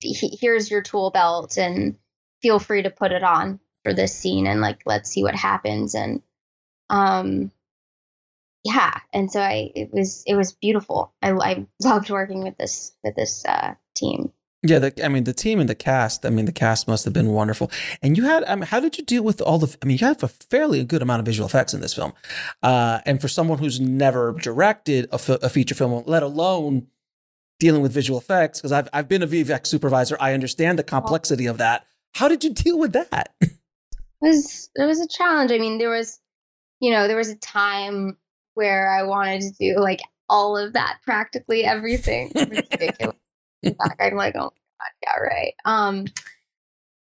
[0.00, 1.96] he, here's your tool belt and
[2.42, 5.94] feel free to put it on for this scene and like let's see what happens
[5.94, 6.22] and
[6.88, 7.50] um
[8.64, 12.92] yeah and so i it was it was beautiful i, I loved working with this
[13.02, 16.26] with this uh, team yeah, the, I mean the team and the cast.
[16.26, 17.70] I mean the cast must have been wonderful.
[18.02, 19.74] And you had, I mean, how did you deal with all the?
[19.82, 22.12] I mean, you have a fairly good amount of visual effects in this film,
[22.62, 26.88] uh, and for someone who's never directed a, f- a feature film, let alone
[27.58, 31.46] dealing with visual effects, because I've I've been a VFX supervisor, I understand the complexity
[31.46, 31.86] of that.
[32.14, 33.34] How did you deal with that?
[33.40, 33.50] It
[34.20, 35.52] was it was a challenge.
[35.52, 36.20] I mean, there was,
[36.80, 38.18] you know, there was a time
[38.54, 42.30] where I wanted to do like all of that, practically everything.
[42.36, 43.16] ridiculous.
[43.62, 45.54] Fact, I'm like, oh my god, yeah, right.
[45.64, 46.06] Um,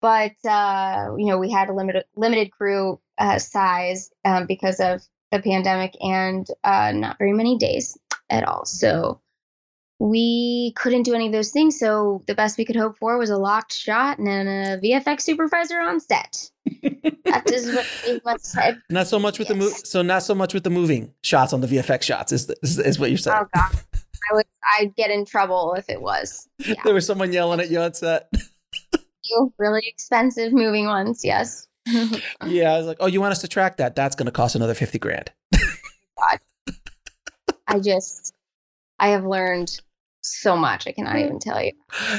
[0.01, 5.01] but uh, you know, we had a limited limited crew uh, size um, because of
[5.31, 7.97] the pandemic and uh, not very many days
[8.29, 8.65] at all.
[8.65, 9.21] So
[9.99, 11.77] we couldn't do any of those things.
[11.77, 15.21] So the best we could hope for was a locked shot and then a VFX
[15.21, 16.49] supervisor on set.
[17.25, 18.77] that is what we must have.
[18.89, 19.57] Not so much with yes.
[19.57, 19.73] the move.
[19.83, 22.99] So not so much with the moving shots on the VFX shots is is, is
[22.99, 23.39] what you're saying.
[23.41, 23.83] Oh god,
[24.29, 24.45] I would
[24.79, 26.47] I'd get in trouble if it was.
[26.59, 26.75] Yeah.
[26.83, 28.31] there was someone yelling at you on set.
[29.23, 31.67] you really expensive moving ones, yes.
[32.45, 33.95] yeah, I was like, oh, you want us to track that?
[33.95, 35.31] That's going to cost another fifty grand.
[35.51, 36.39] God,
[37.67, 38.33] I just
[38.99, 39.79] I have learned
[40.21, 40.87] so much.
[40.87, 41.71] I cannot even tell you.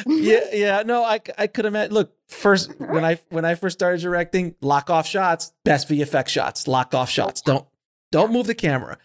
[0.07, 0.83] yeah, yeah.
[0.85, 1.93] No, I, I could imagine.
[1.95, 6.67] Look, first when I when I first started directing, lock off shots, best VFX shots,
[6.67, 7.43] lock off shots.
[7.43, 7.67] Don't
[8.13, 8.99] don't move the camera.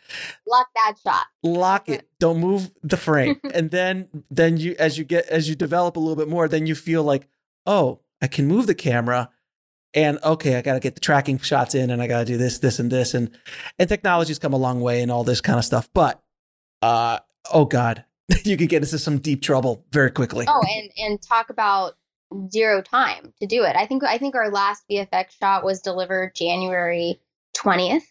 [0.47, 1.27] Lock that shot.
[1.43, 2.07] Lock it.
[2.19, 3.39] Don't move the frame.
[3.53, 6.65] and then then you as you get as you develop a little bit more, then
[6.65, 7.27] you feel like,
[7.65, 9.29] oh, I can move the camera.
[9.93, 12.35] And okay, I got to get the tracking shots in, and I got to do
[12.35, 13.31] this, this, and this, and
[13.79, 15.87] and technology's come a long way, and all this kind of stuff.
[15.93, 16.21] But,
[16.81, 17.19] uh,
[17.53, 18.03] oh god,
[18.43, 20.45] you could get into some deep trouble very quickly.
[20.49, 21.93] Oh, and and talk about
[22.51, 23.77] zero time to do it.
[23.77, 27.21] I think I think our last VFX shot was delivered January
[27.55, 28.03] 20th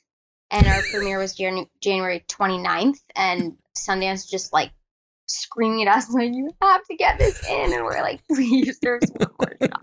[0.54, 4.70] and our premiere was Jan- January 29th and Sundance just like
[5.26, 9.02] screaming at us like, "You have to get this in!" And we're like, "Please, there's
[9.16, 9.82] one more shot."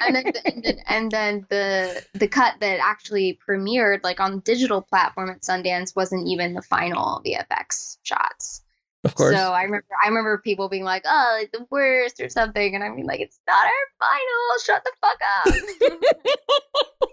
[0.00, 4.40] and then, the, and then and then the the cut that actually premiered like on
[4.40, 8.62] digital platform at Sundance wasn't even the final VFX shots.
[9.04, 9.34] Of course.
[9.34, 12.84] So I remember I remember people being like, "Oh, like the worst" or something, and
[12.84, 14.58] I mean like, "It's not our final.
[14.62, 15.18] Shut the fuck
[17.00, 17.08] up."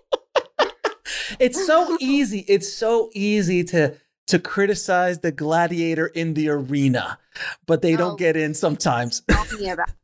[1.39, 2.39] it's so easy.
[2.47, 3.95] It's so easy to
[4.27, 7.17] to criticize the gladiator in the arena,
[7.65, 7.97] but they Oh.
[7.97, 9.21] don't get in sometimes.
[9.29, 9.89] Tell me about.
[9.89, 9.95] it.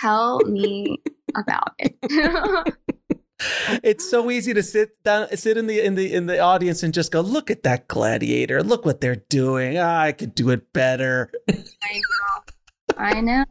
[0.00, 1.02] Tell me
[1.36, 2.74] about it.
[3.82, 6.92] it's so easy to sit down sit in the in the in the audience and
[6.92, 8.62] just go, look at that gladiator.
[8.62, 9.78] Look what they're doing.
[9.78, 11.30] Ah, I could do it better.
[11.48, 12.96] I know.
[12.98, 13.44] I know.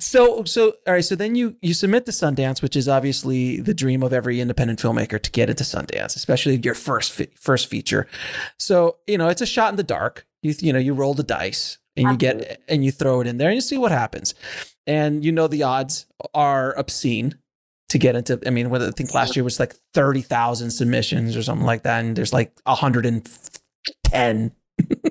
[0.00, 3.74] So so all right, so then you you submit to Sundance, which is obviously the
[3.74, 8.06] dream of every independent filmmaker to get into Sundance, especially your first fi- first feature.
[8.58, 10.26] So, you know, it's a shot in the dark.
[10.42, 13.38] You you know, you roll the dice and you get and you throw it in
[13.38, 14.34] there and you see what happens.
[14.86, 17.34] And you know the odds are obscene
[17.90, 21.42] to get into I mean, whether I think last year was like 30,000 submissions or
[21.42, 24.52] something like that and there's like 110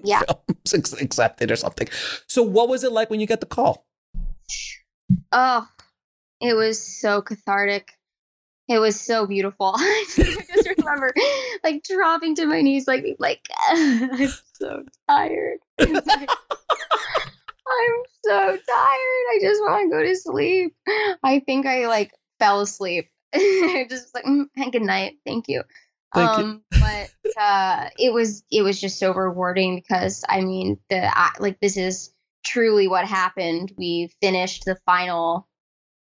[0.03, 0.21] Yeah.
[0.67, 1.87] films accepted or something.
[2.27, 3.85] So what was it like when you got the call?
[5.31, 5.67] Oh,
[6.41, 7.93] it was so cathartic.
[8.67, 9.73] It was so beautiful.
[9.77, 11.13] I just remember
[11.63, 15.59] like dropping to my knees, like like I'm so tired.
[15.79, 16.29] Like,
[17.69, 18.61] I'm so tired.
[18.67, 20.75] I just want to go to sleep.
[21.23, 23.09] I think I like fell asleep.
[23.33, 25.17] I just was like mm, good night.
[25.25, 25.63] Thank you.
[26.13, 26.43] Thank you.
[26.43, 31.59] um, but uh, it was it was just so rewarding because I mean the like
[31.59, 32.13] this is
[32.45, 33.73] truly what happened.
[33.77, 35.47] We finished the final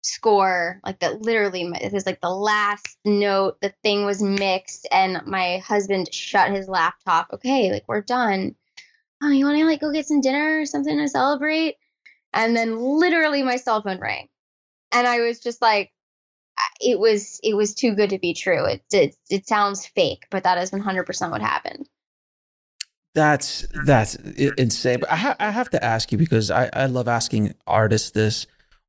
[0.06, 5.20] score like that literally it was like the last note the thing was mixed and
[5.26, 8.54] my husband shut his laptop okay like we're done
[9.24, 11.78] oh you want to like go get some dinner or something to celebrate
[12.34, 14.28] and then literally my cell phone rang
[14.92, 15.92] and i was just like
[16.82, 20.44] it was it was too good to be true it it, it sounds fake but
[20.44, 21.88] that is 100% what happened
[23.16, 25.00] That's that's insane.
[25.00, 28.46] But I, ha- I have to ask you because I, I love asking artists this.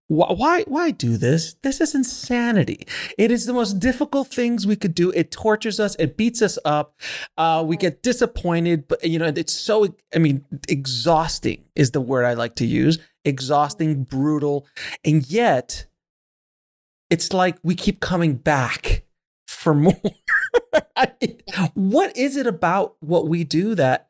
[0.08, 1.54] Why, why why do this?
[1.62, 2.86] This is insanity.
[3.16, 5.12] It is the most difficult things we could do.
[5.12, 5.94] It tortures us.
[6.00, 6.96] It beats us up.
[7.38, 8.88] Uh, we get disappointed.
[8.88, 9.94] But you know, it's so.
[10.12, 12.98] I mean, exhausting is the word I like to use.
[13.24, 14.66] Exhausting, brutal,
[15.04, 15.86] and yet,
[17.10, 19.04] it's like we keep coming back
[19.46, 20.00] for more.
[20.96, 21.12] I-
[21.74, 24.08] what is it about what we do that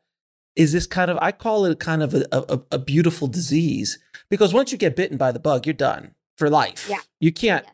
[0.55, 4.53] is this kind of I call it kind of a, a, a beautiful disease because
[4.53, 6.87] once you get bitten by the bug, you're done for life.
[6.89, 6.99] Yeah.
[7.19, 7.65] You can't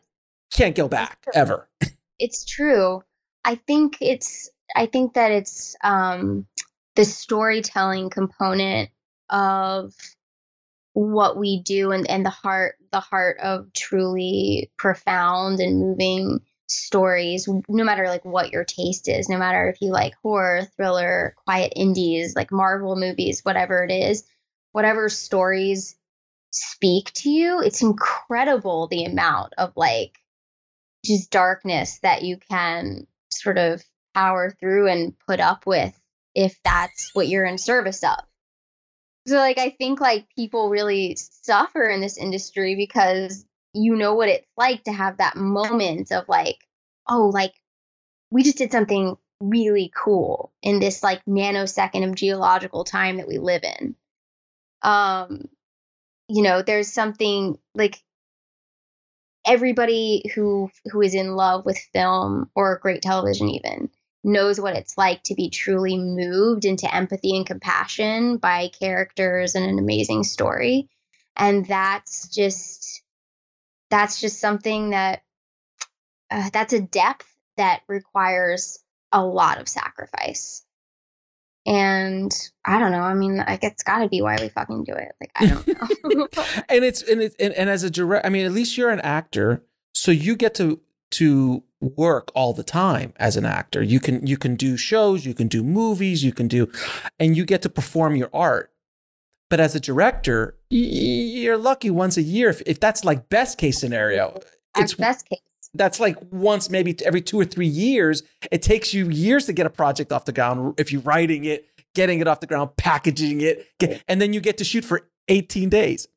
[0.52, 1.68] can't go back ever.
[2.18, 3.02] it's true.
[3.44, 6.46] I think it's I think that it's um
[6.94, 8.90] the storytelling component
[9.30, 9.92] of
[10.94, 17.48] what we do and, and the heart the heart of truly profound and moving stories
[17.68, 21.72] no matter like what your taste is no matter if you like horror thriller quiet
[21.76, 24.24] indies like marvel movies whatever it is
[24.72, 25.96] whatever stories
[26.50, 30.18] speak to you it's incredible the amount of like
[31.04, 33.82] just darkness that you can sort of
[34.14, 35.92] power through and put up with
[36.34, 38.18] if that's what you're in service of.
[39.26, 44.28] So like I think like people really suffer in this industry because you know what
[44.28, 46.58] it's like to have that moment of like,
[47.08, 47.54] oh, like
[48.30, 53.38] we just did something really cool in this like nanosecond of geological time that we
[53.38, 53.96] live in.
[54.82, 55.48] Um,
[56.28, 57.98] you know, there's something like
[59.46, 63.90] everybody who who is in love with film or great television even
[64.24, 69.64] knows what it's like to be truly moved into empathy and compassion by characters and
[69.64, 70.88] an amazing story.
[71.36, 73.02] And that's just
[73.90, 75.22] that's just something that
[76.30, 78.78] uh, that's a depth that requires
[79.12, 80.64] a lot of sacrifice.
[81.66, 82.30] And
[82.62, 85.12] i don't know i mean like it's got to be why we fucking do it
[85.18, 86.28] like i don't know.
[86.68, 89.00] And it's and it's and, and as a direct I mean, at least you're an
[89.00, 90.80] actor, so you get to
[91.12, 91.62] to
[91.96, 93.82] work all the time as an actor.
[93.82, 96.70] You can you can do shows, you can do movies, you can do
[97.18, 98.70] and you get to perform your art.
[99.50, 103.78] But as a director, you're lucky once a year if, if that's like best case
[103.78, 104.40] scenario.
[104.76, 105.38] It's best case
[105.74, 108.22] that's like once maybe every two or three years.
[108.50, 111.68] It takes you years to get a project off the ground if you're writing it,
[111.94, 115.08] getting it off the ground, packaging it, get, and then you get to shoot for
[115.28, 116.08] 18 days.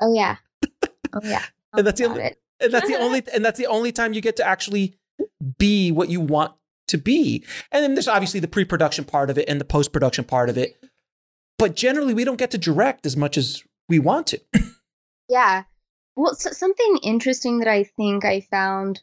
[0.00, 0.36] Oh yeah.
[1.14, 1.42] Oh yeah.
[1.74, 2.41] And that's the only- it.
[2.62, 4.94] And that's the only and that's the only time you get to actually
[5.58, 6.52] be what you want
[6.88, 7.44] to be.
[7.70, 10.76] And then there's obviously the pre-production part of it and the post-production part of it.
[11.58, 14.40] but generally we don't get to direct as much as we want to.
[15.28, 15.64] yeah.
[16.16, 19.00] Well, so something interesting that I think I found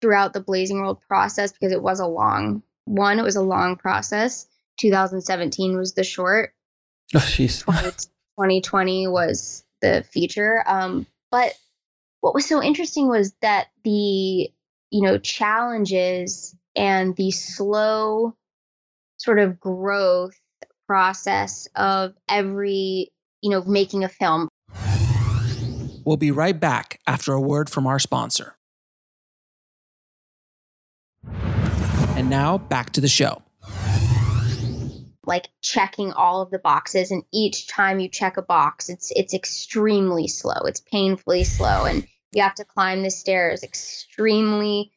[0.00, 3.76] throughout the Blazing World process because it was a long one, it was a long
[3.76, 4.46] process.
[4.80, 6.54] 2017 was the short.
[7.14, 7.64] Oh, jeez.
[7.64, 10.62] 2020 was the feature.
[10.66, 11.54] Um, but
[12.22, 18.34] what was so interesting was that the you know challenges and the slow
[19.18, 20.38] sort of growth
[20.86, 24.48] process of every you know making a film.
[26.04, 28.56] We'll be right back after a word from our sponsor.
[31.24, 33.42] And now back to the show.
[35.24, 39.34] Like checking all of the boxes and each time you check a box it's it's
[39.34, 40.66] extremely slow.
[40.66, 44.92] It's painfully slow and you have to climb the stairs extremely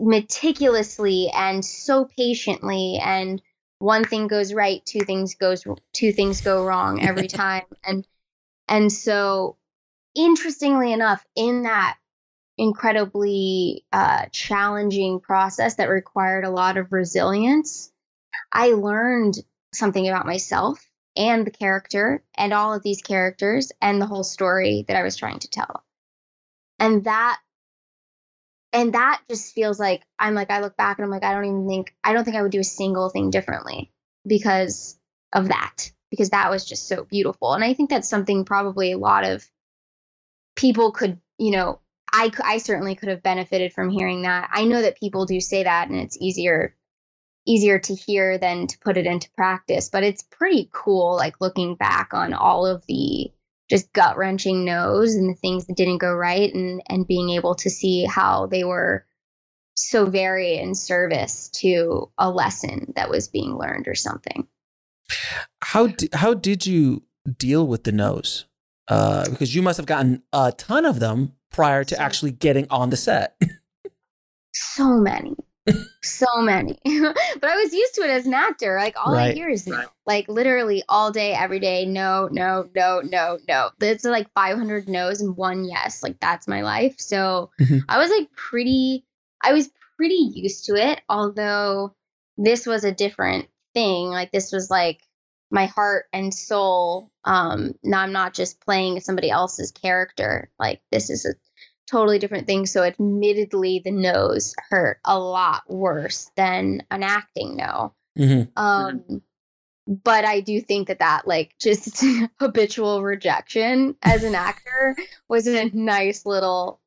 [0.00, 3.40] meticulously and so patiently and
[3.78, 8.06] one thing goes right two things goes two things go wrong every time and
[8.68, 9.56] and so
[10.16, 11.96] interestingly enough in that
[12.56, 17.92] incredibly uh, challenging process that required a lot of resilience
[18.52, 19.34] I learned
[19.72, 24.84] something about myself and the character and all of these characters and the whole story
[24.88, 25.84] that I was trying to tell.
[26.84, 27.38] And that
[28.72, 31.44] and that just feels like I'm like I look back and I'm like I don't
[31.44, 33.90] even think I don't think I would do a single thing differently
[34.26, 34.98] because
[35.32, 37.54] of that because that was just so beautiful.
[37.54, 39.48] And I think that's something probably a lot of
[40.56, 41.80] people could, you know,
[42.12, 44.50] I I certainly could have benefited from hearing that.
[44.52, 46.74] I know that people do say that and it's easier
[47.46, 49.88] easier to hear than to put it into practice.
[49.88, 53.30] But it's pretty cool, like looking back on all of the
[53.70, 57.54] just gut wrenching no's and the things that didn't go right, and and being able
[57.56, 59.06] to see how they were
[59.74, 64.46] so very in service to a lesson that was being learned or something.
[65.62, 67.02] How di- how did you
[67.38, 68.46] deal with the no's?
[68.86, 72.90] Uh, because you must have gotten a ton of them prior to actually getting on
[72.90, 73.40] the set.
[74.52, 75.34] so many
[76.02, 76.78] so many.
[76.84, 78.76] but I was used to it as an actor.
[78.78, 79.30] Like all right.
[79.30, 79.84] I hear is no.
[80.06, 83.70] Like literally all day, every day, no, no, no, no, no.
[83.80, 86.02] It's like 500 no's and one yes.
[86.02, 86.96] Like that's my life.
[86.98, 87.78] So mm-hmm.
[87.88, 89.04] I was like pretty,
[89.42, 91.00] I was pretty used to it.
[91.08, 91.94] Although
[92.36, 94.08] this was a different thing.
[94.08, 95.00] Like this was like
[95.50, 97.10] my heart and soul.
[97.24, 100.50] Um, now I'm not just playing somebody else's character.
[100.58, 101.34] Like this is a
[101.90, 102.70] totally different things.
[102.70, 107.94] So, admittedly, the no's hurt a lot worse than an acting no.
[108.18, 108.62] Mm-hmm.
[108.62, 109.22] Um,
[109.86, 112.02] but I do think that that like just
[112.40, 114.96] habitual rejection as an actor
[115.28, 116.80] was a nice little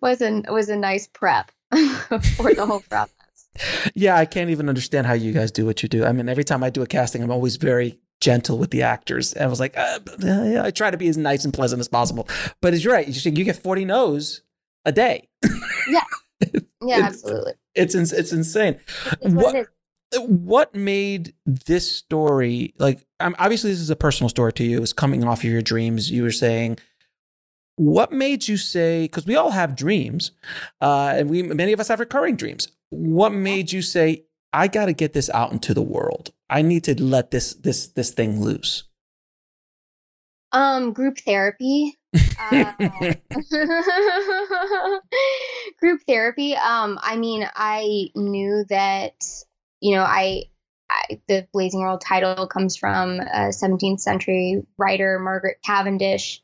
[0.00, 1.50] was a was a nice prep
[2.36, 3.10] for the whole process.
[3.94, 6.04] Yeah, I can't even understand how you guys do what you do.
[6.04, 9.32] I mean, every time I do a casting, I'm always very gentle with the actors.
[9.32, 11.88] And I was like, uh, yeah, I try to be as nice and pleasant as
[11.88, 12.26] possible.
[12.60, 13.06] But as you're right.
[13.06, 14.42] You get 40 no's
[14.84, 15.28] a day.
[15.88, 16.00] Yeah.
[16.86, 17.52] Yeah, it's, absolutely.
[17.74, 18.78] It's it's insane.
[19.22, 24.52] It's what, what, what made this story like um, obviously this is a personal story
[24.54, 24.76] to you.
[24.76, 26.10] It was coming off of your dreams.
[26.10, 26.76] You were saying
[27.76, 30.30] what made you say because we all have dreams
[30.80, 34.86] uh, and we many of us have recurring dreams what made you say i got
[34.86, 38.40] to get this out into the world i need to let this this this thing
[38.40, 38.84] loose
[40.54, 41.98] um group therapy
[42.38, 42.72] uh,
[45.80, 46.54] group therapy.
[46.54, 49.14] Um, I mean, I knew that
[49.84, 50.44] you know, I,
[50.90, 56.42] I the Blazing World title comes from a 17th century writer Margaret Cavendish,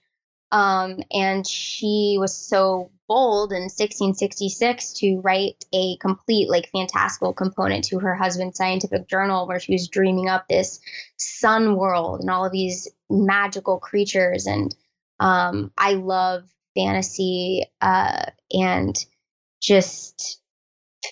[0.53, 7.85] um, and she was so bold in 1666 to write a complete like fantastical component
[7.85, 10.81] to her husband's scientific journal where she was dreaming up this
[11.17, 14.75] sun world and all of these magical creatures and
[15.19, 16.45] um, I love
[16.75, 18.97] fantasy uh, and
[19.61, 20.41] just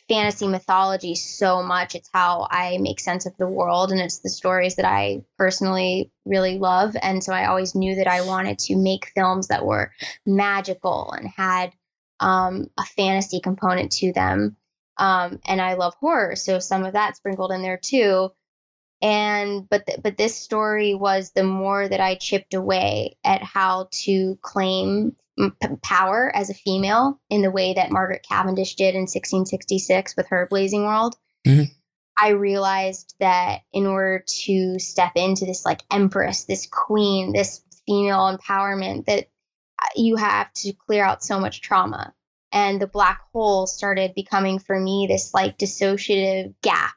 [0.08, 1.94] fantasy mythology so much.
[1.94, 6.10] It's how I make sense of the world, and it's the stories that I personally
[6.24, 6.96] really love.
[7.00, 9.92] And so I always knew that I wanted to make films that were
[10.26, 11.72] magical and had
[12.20, 14.56] um, a fantasy component to them.
[14.96, 18.30] Um, and I love horror, so some of that sprinkled in there too
[19.00, 23.88] and but th- but this story was the more that I chipped away at how
[24.04, 29.02] to claim p- power as a female in the way that Margaret Cavendish did in
[29.02, 31.14] 1666 with her Blazing World.
[31.46, 31.72] Mm-hmm.
[32.20, 38.36] I realized that in order to step into this like empress, this queen, this female
[38.36, 39.28] empowerment, that
[39.80, 42.12] uh, you have to clear out so much trauma.
[42.50, 46.94] And the black hole started becoming for me this like dissociative gap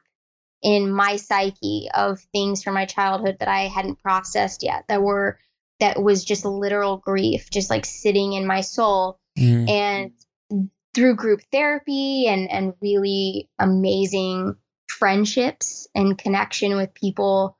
[0.62, 5.38] in my psyche of things from my childhood that I hadn't processed yet that were
[5.80, 9.66] that was just literal grief just like sitting in my soul Mm.
[9.70, 10.12] and
[10.94, 14.56] through group therapy and and really amazing
[14.88, 17.56] friendships and connection with people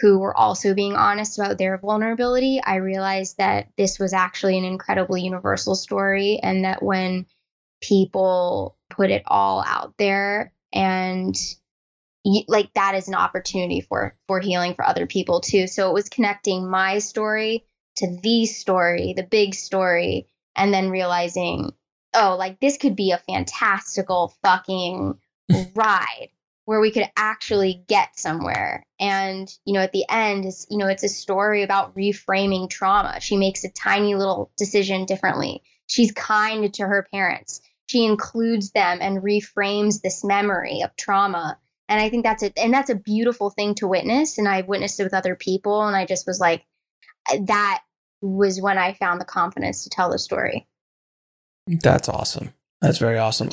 [0.00, 4.64] who were also being honest about their vulnerability i realized that this was actually an
[4.64, 7.24] incredibly universal story and that when
[7.80, 11.34] people put it all out there and
[12.24, 15.66] like that is an opportunity for for healing for other people too.
[15.66, 17.66] So it was connecting my story
[17.96, 21.72] to the story the big story and then realizing
[22.14, 25.18] oh like this could be a fantastical fucking
[25.74, 26.28] ride
[26.64, 28.82] where we could actually get somewhere.
[28.98, 33.20] And you know at the end is you know it's a story about reframing trauma.
[33.20, 35.62] She makes a tiny little decision differently.
[35.86, 37.60] She's kind to her parents.
[37.86, 41.58] She includes them and reframes this memory of trauma
[41.88, 44.98] and i think that's a and that's a beautiful thing to witness and i've witnessed
[45.00, 46.64] it with other people and i just was like
[47.42, 47.82] that
[48.20, 50.66] was when i found the confidence to tell the story
[51.66, 52.52] That's awesome.
[52.80, 53.50] That's very awesome.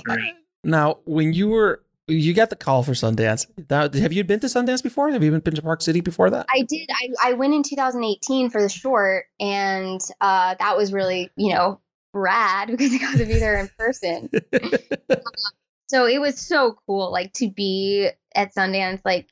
[0.63, 3.47] Now, when you were you got the call for Sundance.
[3.69, 5.09] Now, have you been to Sundance before?
[5.11, 6.45] Have you been to Park City before that?
[6.49, 6.89] I did.
[6.91, 11.79] I, I went in 2018 for the short, and uh, that was really, you know,
[12.13, 14.29] rad because I got to be there in person.
[15.91, 19.27] so it was so cool, like to be at Sundance, like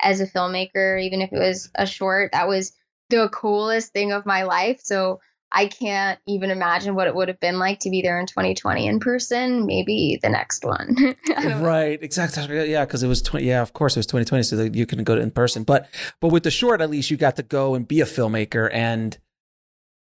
[0.00, 2.70] as a filmmaker, even if it was a short, that was
[3.10, 4.78] the coolest thing of my life.
[4.80, 5.18] So
[5.50, 8.86] I can't even imagine what it would have been like to be there in 2020
[8.86, 9.66] in person.
[9.66, 11.16] Maybe the next one.
[11.60, 12.70] Right, exactly.
[12.70, 13.46] Yeah, because it was twenty.
[13.46, 15.64] Yeah, of course it was twenty twenty, so that you couldn't go to in person.
[15.64, 15.88] But
[16.20, 19.18] but with the short, at least you got to go and be a filmmaker and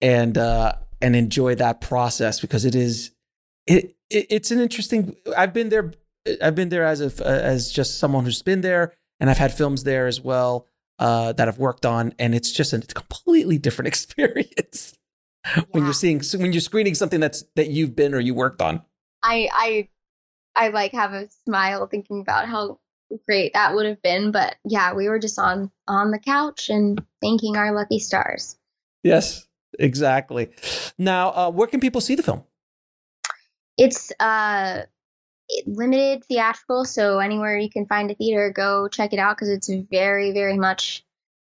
[0.01, 3.11] and uh and enjoy that process because it is
[3.67, 5.15] it, it it's an interesting.
[5.37, 5.91] I've been there.
[6.41, 9.83] I've been there as a as just someone who's been there, and I've had films
[9.83, 10.67] there as well
[10.99, 14.97] uh, that I've worked on, and it's just a completely different experience
[15.71, 18.81] when you're seeing when you're screening something that's that you've been or you worked on.
[19.23, 19.87] I I
[20.55, 22.79] I like have a smile thinking about how
[23.27, 24.31] great that would have been.
[24.31, 28.57] But yeah, we were just on on the couch and thanking our lucky stars.
[29.03, 29.47] Yes,
[29.79, 30.49] exactly.
[30.97, 32.43] Now, uh, where can people see the film?
[33.83, 34.83] It's uh
[35.65, 39.69] limited theatrical, so anywhere you can find a theater, go check it out because it's
[39.89, 41.03] very very much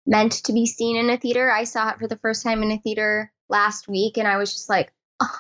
[0.07, 1.51] meant to be seen in a theater.
[1.51, 4.53] I saw it for the first time in a theater last week, and I was
[4.53, 4.93] just like.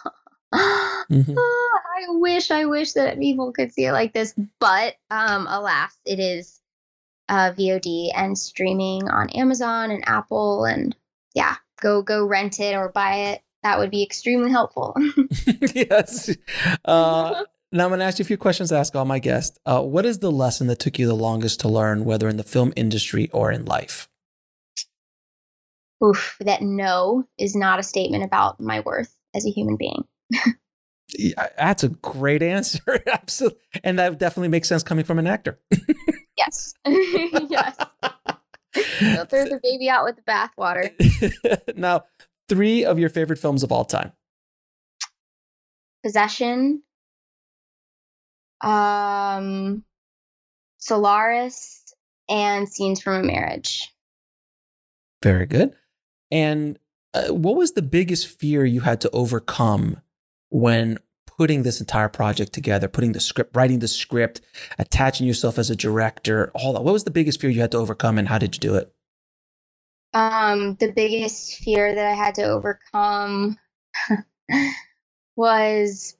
[1.10, 1.36] Mhm.
[1.38, 5.96] "Ah, I wish, I wish that people could see it like this, but um, alas,
[6.04, 6.60] it is
[7.28, 10.94] uh, VOD and streaming on Amazon and Apple, and
[11.34, 13.42] yeah, go go rent it or buy it.
[13.68, 14.96] That would be extremely helpful.
[15.74, 16.34] yes.
[16.86, 19.58] Uh, now I'm going to ask you a few questions to ask all my guests.
[19.66, 22.44] Uh, what is the lesson that took you the longest to learn, whether in the
[22.44, 24.08] film industry or in life?
[26.02, 30.04] Oof, that no is not a statement about my worth as a human being.
[31.16, 33.02] Yeah, That's a great answer.
[33.10, 33.58] Absolutely.
[33.82, 35.58] And that definitely makes sense coming from an actor.
[36.36, 37.76] Yes, yes.
[39.00, 40.92] Don't throw the baby out with the bathwater.
[41.78, 42.04] now,
[42.48, 44.12] three of your favorite films of all time.
[46.02, 46.82] Possession,
[48.60, 49.84] um,
[50.78, 51.94] Solaris,
[52.28, 53.92] and Scenes from a Marriage.
[55.22, 55.74] Very good.
[56.30, 56.78] And
[57.14, 60.00] uh, what was the biggest fear you had to overcome
[60.50, 64.40] when putting this entire project together, putting the script, writing the script,
[64.78, 66.82] attaching yourself as a director, all that?
[66.84, 68.92] What was the biggest fear you had to overcome and how did you do it?
[70.14, 73.58] Um, the biggest fear that I had to overcome
[75.36, 76.16] was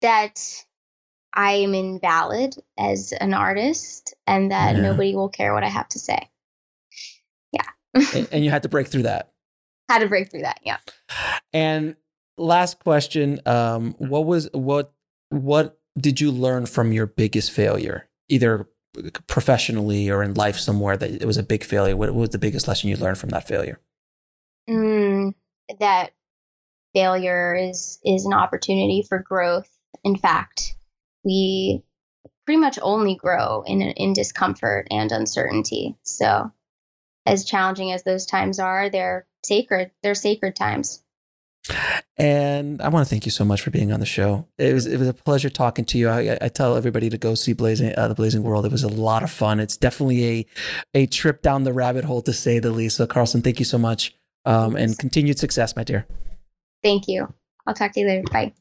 [0.00, 0.64] that
[1.34, 4.82] I am invalid as an artist and that Yeah.
[4.82, 6.28] nobody will care what I have to say.
[8.14, 9.32] and, and you had to break through that.
[9.90, 10.60] Had to break through that.
[10.64, 10.78] Yeah.
[11.52, 11.96] And
[12.38, 14.94] last question, um, what was what
[15.28, 18.66] what did you learn from your biggest failure, either
[19.26, 21.96] professionally or in life somewhere that it was a big failure?
[21.96, 23.80] What was the biggest lesson you learned from that failure?
[24.68, 25.34] Mm,
[25.80, 26.12] that
[26.94, 29.68] failure is is an opportunity for growth.
[30.04, 30.76] In fact,
[31.24, 31.82] we
[32.44, 35.96] pretty much only grow in in discomfort and uncertainty.
[36.02, 36.52] So,
[37.26, 39.90] as challenging as those times are, they're sacred.
[40.02, 41.01] They're sacred times.
[42.18, 44.46] And I want to thank you so much for being on the show.
[44.58, 46.08] It was it was a pleasure talking to you.
[46.08, 48.66] I, I tell everybody to go see Blazing uh, the Blazing World.
[48.66, 49.60] It was a lot of fun.
[49.60, 50.46] It's definitely a
[50.94, 52.96] a trip down the rabbit hole to say the least.
[52.96, 56.06] So Carlson, thank you so much, um, and continued success, my dear.
[56.82, 57.32] Thank you.
[57.66, 58.24] I'll talk to you later.
[58.30, 58.52] Bye.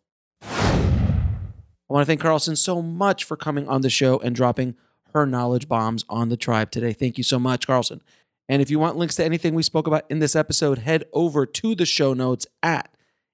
[0.43, 4.76] I want to thank Carlson so much for coming on the show and dropping
[5.14, 6.93] her knowledge bombs on the tribe today.
[6.93, 8.02] Thank you so much, Carlson.
[8.47, 11.45] And if you want links to anything we spoke about in this episode, head over
[11.45, 12.91] to the show notes at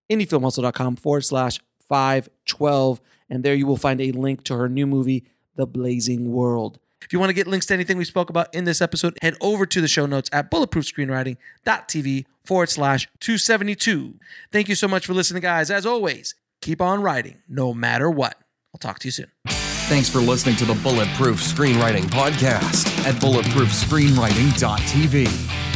[0.10, 3.00] indiefilmhustle.com forward slash 512.
[3.30, 6.80] And there you will find a link to her new movie, The Blazing World.
[7.02, 9.38] If you want to get links to anything we spoke about in this episode, head
[9.40, 14.16] over to the show notes at bulletproofscreenwriting.tv forward slash 272.
[14.52, 15.72] Thank you so much for listening, guys.
[15.72, 18.36] As always, keep on writing no matter what.
[18.74, 19.32] I'll talk to you soon.
[19.48, 25.67] Thanks for listening to the Bulletproof Screenwriting Podcast at bulletproofscreenwriting.tv.